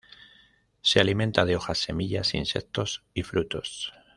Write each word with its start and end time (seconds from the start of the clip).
Se 0.81 0.99
alimenta 0.99 1.45
de 1.45 1.55
hojas, 1.55 1.77
semillas, 1.77 2.33
insectos 2.33 3.03
y 3.13 3.21
frutos. 3.21 3.93